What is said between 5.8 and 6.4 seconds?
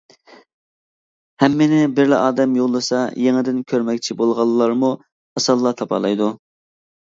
تاپالايدۇ.